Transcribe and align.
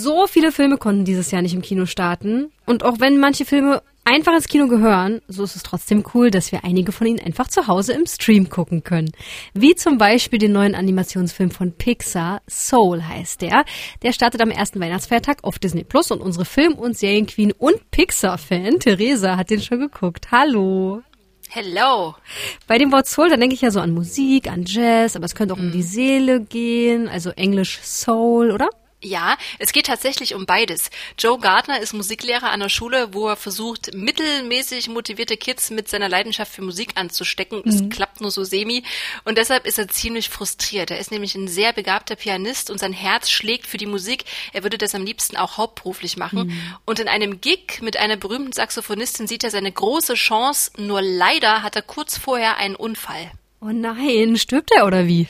So 0.00 0.28
viele 0.28 0.52
Filme 0.52 0.78
konnten 0.78 1.04
dieses 1.04 1.32
Jahr 1.32 1.42
nicht 1.42 1.54
im 1.54 1.60
Kino 1.60 1.84
starten. 1.84 2.52
Und 2.66 2.84
auch 2.84 3.00
wenn 3.00 3.18
manche 3.18 3.44
Filme 3.44 3.82
einfach 4.04 4.32
ins 4.32 4.46
Kino 4.46 4.68
gehören, 4.68 5.20
so 5.26 5.42
ist 5.42 5.56
es 5.56 5.64
trotzdem 5.64 6.04
cool, 6.14 6.30
dass 6.30 6.52
wir 6.52 6.62
einige 6.62 6.92
von 6.92 7.08
ihnen 7.08 7.18
einfach 7.18 7.48
zu 7.48 7.66
Hause 7.66 7.94
im 7.94 8.06
Stream 8.06 8.48
gucken 8.48 8.84
können. 8.84 9.10
Wie 9.54 9.74
zum 9.74 9.98
Beispiel 9.98 10.38
den 10.38 10.52
neuen 10.52 10.76
Animationsfilm 10.76 11.50
von 11.50 11.72
Pixar, 11.72 12.42
Soul 12.48 13.02
heißt 13.02 13.42
der. 13.42 13.64
Der 14.02 14.12
startet 14.12 14.40
am 14.40 14.52
ersten 14.52 14.78
Weihnachtsfeiertag 14.78 15.38
auf 15.42 15.58
Disney 15.58 15.82
Plus 15.82 16.12
und 16.12 16.20
unsere 16.20 16.44
Film- 16.44 16.78
und 16.78 16.96
Serienqueen 16.96 17.50
und 17.50 17.90
Pixar-Fan 17.90 18.78
Theresa 18.78 19.36
hat 19.36 19.50
den 19.50 19.60
schon 19.60 19.80
geguckt. 19.80 20.30
Hallo. 20.30 21.02
Hello. 21.48 22.14
Bei 22.68 22.78
dem 22.78 22.92
Wort 22.92 23.08
Soul, 23.08 23.30
da 23.30 23.36
denke 23.36 23.56
ich 23.56 23.62
ja 23.62 23.72
so 23.72 23.80
an 23.80 23.90
Musik, 23.90 24.48
an 24.48 24.62
Jazz, 24.64 25.16
aber 25.16 25.24
es 25.24 25.34
könnte 25.34 25.54
auch 25.54 25.58
um 25.58 25.72
die 25.72 25.82
Seele 25.82 26.40
gehen, 26.40 27.08
also 27.08 27.30
Englisch 27.30 27.80
Soul, 27.82 28.52
oder? 28.52 28.68
Ja, 29.00 29.36
es 29.60 29.72
geht 29.72 29.86
tatsächlich 29.86 30.34
um 30.34 30.44
beides. 30.44 30.90
Joe 31.16 31.38
Gardner 31.38 31.78
ist 31.80 31.92
Musiklehrer 31.92 32.50
an 32.50 32.58
der 32.58 32.68
Schule, 32.68 33.14
wo 33.14 33.28
er 33.28 33.36
versucht, 33.36 33.94
mittelmäßig 33.94 34.88
motivierte 34.88 35.36
Kids 35.36 35.70
mit 35.70 35.88
seiner 35.88 36.08
Leidenschaft 36.08 36.52
für 36.52 36.62
Musik 36.62 36.90
anzustecken. 36.96 37.62
Es 37.64 37.80
Mhm. 37.80 37.90
klappt 37.90 38.20
nur 38.20 38.32
so 38.32 38.42
semi. 38.42 38.82
Und 39.24 39.38
deshalb 39.38 39.66
ist 39.66 39.78
er 39.78 39.86
ziemlich 39.86 40.28
frustriert. 40.30 40.90
Er 40.90 40.98
ist 40.98 41.12
nämlich 41.12 41.36
ein 41.36 41.46
sehr 41.46 41.72
begabter 41.72 42.16
Pianist 42.16 42.70
und 42.70 42.78
sein 42.78 42.92
Herz 42.92 43.30
schlägt 43.30 43.68
für 43.68 43.76
die 43.76 43.86
Musik. 43.86 44.24
Er 44.52 44.64
würde 44.64 44.78
das 44.78 44.96
am 44.96 45.04
liebsten 45.04 45.36
auch 45.36 45.58
hauptberuflich 45.58 46.16
machen. 46.16 46.48
Mhm. 46.48 46.74
Und 46.84 46.98
in 46.98 47.06
einem 47.06 47.40
Gig 47.40 47.80
mit 47.80 47.98
einer 47.98 48.16
berühmten 48.16 48.52
Saxophonistin 48.52 49.28
sieht 49.28 49.44
er 49.44 49.50
seine 49.52 49.70
große 49.70 50.14
Chance. 50.14 50.72
Nur 50.76 51.02
leider 51.02 51.62
hat 51.62 51.76
er 51.76 51.82
kurz 51.82 52.18
vorher 52.18 52.56
einen 52.56 52.74
Unfall. 52.74 53.30
Oh 53.60 53.66
nein, 53.72 54.36
stirbt 54.36 54.72
er 54.72 54.86
oder 54.86 55.06
wie? 55.06 55.28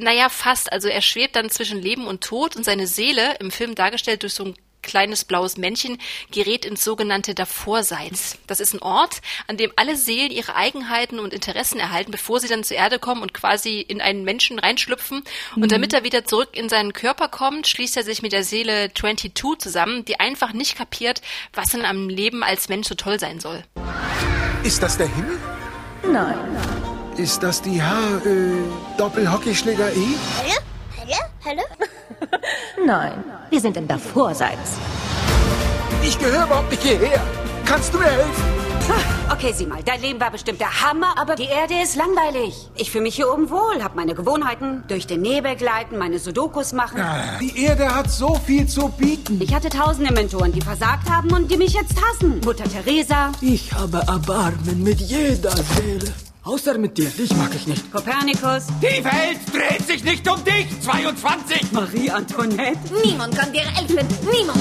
Naja, 0.00 0.30
fast. 0.30 0.72
Also 0.72 0.88
er 0.88 1.02
schwebt 1.02 1.36
dann 1.36 1.50
zwischen 1.50 1.80
Leben 1.80 2.06
und 2.06 2.22
Tod 2.22 2.56
und 2.56 2.64
seine 2.64 2.86
Seele, 2.86 3.36
im 3.38 3.50
Film 3.50 3.74
dargestellt 3.74 4.22
durch 4.22 4.32
so 4.34 4.44
ein 4.46 4.54
kleines 4.82 5.26
blaues 5.26 5.58
Männchen, 5.58 5.98
gerät 6.30 6.64
ins 6.64 6.82
sogenannte 6.82 7.34
Davorseins. 7.34 8.38
Das 8.46 8.60
ist 8.60 8.72
ein 8.72 8.80
Ort, 8.80 9.20
an 9.46 9.58
dem 9.58 9.70
alle 9.76 9.94
Seelen 9.96 10.30
ihre 10.30 10.56
Eigenheiten 10.56 11.18
und 11.18 11.34
Interessen 11.34 11.78
erhalten, 11.78 12.12
bevor 12.12 12.40
sie 12.40 12.48
dann 12.48 12.64
zur 12.64 12.78
Erde 12.78 12.98
kommen 12.98 13.20
und 13.20 13.34
quasi 13.34 13.80
in 13.80 14.00
einen 14.00 14.24
Menschen 14.24 14.58
reinschlüpfen. 14.58 15.22
Und 15.54 15.70
damit 15.70 15.92
er 15.92 16.02
wieder 16.02 16.24
zurück 16.24 16.50
in 16.52 16.70
seinen 16.70 16.94
Körper 16.94 17.28
kommt, 17.28 17.68
schließt 17.68 17.98
er 17.98 18.02
sich 18.02 18.22
mit 18.22 18.32
der 18.32 18.42
Seele 18.42 18.90
22 18.94 19.58
zusammen, 19.58 20.06
die 20.06 20.18
einfach 20.18 20.54
nicht 20.54 20.78
kapiert, 20.78 21.20
was 21.52 21.72
denn 21.72 21.84
am 21.84 22.08
Leben 22.08 22.42
als 22.42 22.70
Mensch 22.70 22.88
so 22.88 22.94
toll 22.94 23.20
sein 23.20 23.38
soll. 23.38 23.62
Ist 24.62 24.82
das 24.82 24.96
der 24.96 25.14
Himmel? 25.14 25.38
Nein. 26.04 26.89
Ist 27.20 27.42
das 27.42 27.60
die 27.60 27.82
H... 27.82 28.16
Äh, 28.24 28.96
Doppelhockeyschläger 28.96 29.90
E? 29.92 30.06
Hallo? 30.38 30.56
Hallo? 30.98 31.18
Hallo? 31.44 31.62
Nein. 32.86 33.22
Wir 33.50 33.60
sind 33.60 33.76
im 33.76 33.86
Davorseits. 33.86 34.78
Ich 36.02 36.18
gehöre 36.18 36.46
überhaupt 36.46 36.70
nicht 36.70 36.82
hierher. 36.82 37.20
Kannst 37.66 37.92
du 37.92 37.98
mir 37.98 38.06
helfen? 38.06 38.44
Okay, 39.30 39.52
sieh 39.54 39.66
mal, 39.66 39.82
dein 39.84 40.00
Leben 40.00 40.18
war 40.18 40.30
bestimmt 40.30 40.60
der 40.60 40.80
Hammer, 40.82 41.14
aber 41.18 41.36
die 41.36 41.44
Erde 41.44 41.74
ist 41.82 41.94
langweilig. 41.94 42.54
Ich 42.74 42.90
fühle 42.90 43.02
mich 43.02 43.16
hier 43.16 43.30
oben 43.30 43.50
wohl, 43.50 43.84
hab 43.84 43.94
meine 43.94 44.14
Gewohnheiten, 44.14 44.82
durch 44.88 45.06
den 45.06 45.20
Nebel 45.20 45.56
gleiten, 45.56 45.98
meine 45.98 46.18
Sudokus 46.18 46.72
machen. 46.72 47.00
Die 47.38 47.64
Erde 47.64 47.94
hat 47.94 48.10
so 48.10 48.34
viel 48.34 48.66
zu 48.66 48.88
bieten. 48.88 49.38
Ich 49.42 49.54
hatte 49.54 49.68
tausende 49.68 50.12
Mentoren, 50.12 50.52
die 50.52 50.62
versagt 50.62 51.08
haben 51.10 51.30
und 51.32 51.50
die 51.50 51.58
mich 51.58 51.74
jetzt 51.74 51.94
hassen. 52.02 52.40
Mutter 52.42 52.64
Teresa, 52.64 53.30
Ich 53.42 53.72
habe 53.74 53.98
Erbarmen 53.98 54.82
mit 54.82 55.00
jeder 55.00 55.54
Seele. 55.56 56.12
Außer 56.42 56.78
mit 56.78 56.96
dir, 56.96 57.08
dich 57.10 57.34
mag 57.36 57.54
ich 57.54 57.66
nicht. 57.66 57.92
Kopernikus, 57.92 58.66
Die 58.80 59.04
Welt 59.04 59.40
dreht 59.52 59.86
sich 59.86 60.02
nicht 60.04 60.26
um 60.28 60.42
dich, 60.42 60.66
22! 60.80 61.72
Marie 61.72 62.10
Antoinette. 62.10 62.78
Niemand 63.04 63.36
kann 63.36 63.52
dir 63.52 63.60
helfen. 63.60 64.06
Niemand. 64.30 64.58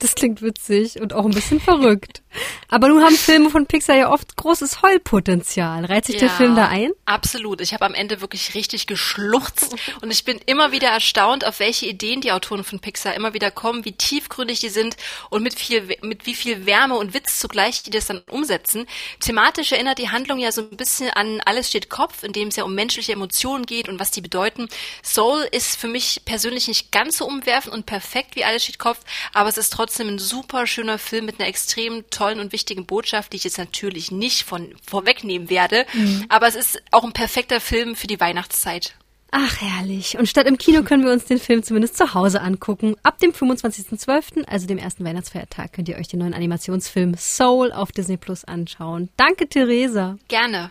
Das 0.00 0.14
klingt 0.14 0.42
witzig 0.42 1.00
und 1.00 1.12
auch 1.12 1.24
ein 1.24 1.30
bisschen 1.30 1.60
verrückt. 1.60 2.19
Aber 2.68 2.88
nun 2.88 3.02
haben 3.02 3.16
Filme 3.16 3.50
von 3.50 3.66
Pixar 3.66 3.96
ja 3.96 4.10
oft 4.10 4.36
großes 4.36 4.82
Heulpotenzial. 4.82 5.84
Reiht 5.84 6.04
sich 6.06 6.16
der 6.16 6.28
Ja, 6.28 6.34
Film 6.34 6.56
da 6.56 6.68
ein? 6.68 6.92
Absolut. 7.04 7.60
Ich 7.60 7.74
habe 7.74 7.84
am 7.84 7.94
Ende 7.94 8.20
wirklich 8.20 8.54
richtig 8.54 8.86
geschluchzt 8.86 9.74
und 10.02 10.10
ich 10.10 10.24
bin 10.24 10.40
immer 10.46 10.72
wieder 10.72 10.88
erstaunt, 10.88 11.44
auf 11.46 11.58
welche 11.58 11.86
Ideen 11.86 12.20
die 12.20 12.32
Autoren 12.32 12.62
von 12.64 12.78
Pixar 12.78 13.14
immer 13.14 13.34
wieder 13.34 13.50
kommen, 13.50 13.84
wie 13.84 13.92
tiefgründig 13.92 14.60
die 14.60 14.68
sind 14.68 14.96
und 15.30 15.42
mit 15.42 15.58
viel, 15.58 15.96
mit 16.02 16.26
wie 16.26 16.34
viel 16.34 16.66
Wärme 16.66 16.96
und 16.96 17.12
Witz 17.14 17.38
zugleich 17.38 17.82
die 17.82 17.90
das 17.90 18.06
dann 18.06 18.22
umsetzen. 18.30 18.86
Thematisch 19.20 19.72
erinnert 19.72 19.98
die 19.98 20.10
Handlung 20.10 20.38
ja 20.38 20.52
so 20.52 20.62
ein 20.62 20.76
bisschen 20.76 21.10
an 21.10 21.40
Alles 21.44 21.68
steht 21.68 21.90
Kopf, 21.90 22.22
in 22.22 22.32
dem 22.32 22.48
es 22.48 22.56
ja 22.56 22.64
um 22.64 22.74
menschliche 22.74 23.12
Emotionen 23.12 23.66
geht 23.66 23.88
und 23.88 23.98
was 23.98 24.10
die 24.10 24.20
bedeuten. 24.20 24.68
Soul 25.02 25.46
ist 25.50 25.76
für 25.76 25.88
mich 25.88 26.22
persönlich 26.24 26.68
nicht 26.68 26.92
ganz 26.92 27.18
so 27.18 27.26
umwerfend 27.26 27.74
und 27.74 27.86
perfekt 27.86 28.36
wie 28.36 28.44
Alles 28.44 28.64
steht 28.64 28.78
Kopf, 28.78 29.00
aber 29.32 29.48
es 29.48 29.58
ist 29.58 29.72
trotzdem 29.72 30.08
ein 30.08 30.18
super 30.18 30.66
schöner 30.66 30.98
Film 30.98 31.26
mit 31.26 31.40
einer 31.40 31.48
extrem 31.48 32.08
tollen 32.10 32.29
und 32.38 32.52
wichtigen 32.52 32.86
Botschaft, 32.86 33.32
die 33.32 33.38
ich 33.38 33.44
jetzt 33.44 33.58
natürlich 33.58 34.12
nicht 34.12 34.44
von 34.44 34.74
vorwegnehmen 34.86 35.50
werde. 35.50 35.86
Aber 36.28 36.46
es 36.46 36.54
ist 36.54 36.82
auch 36.92 37.02
ein 37.02 37.12
perfekter 37.12 37.60
Film 37.60 37.96
für 37.96 38.06
die 38.06 38.20
Weihnachtszeit. 38.20 38.94
Ach, 39.32 39.60
herrlich. 39.60 40.18
Und 40.18 40.28
statt 40.28 40.46
im 40.46 40.58
Kino 40.58 40.82
können 40.82 41.04
wir 41.04 41.12
uns 41.12 41.24
den 41.24 41.38
Film 41.38 41.62
zumindest 41.62 41.96
zu 41.96 42.14
Hause 42.14 42.40
angucken. 42.40 42.96
Ab 43.02 43.18
dem 43.18 43.30
25.12., 43.32 44.44
also 44.46 44.66
dem 44.66 44.78
ersten 44.78 45.04
Weihnachtsfeiertag, 45.04 45.72
könnt 45.72 45.88
ihr 45.88 45.96
euch 45.96 46.08
den 46.08 46.18
neuen 46.18 46.34
Animationsfilm 46.34 47.14
Soul 47.16 47.72
auf 47.72 47.92
Disney 47.92 48.16
Plus 48.16 48.44
anschauen. 48.44 49.08
Danke, 49.16 49.48
Theresa. 49.48 50.18
Gerne. 50.28 50.70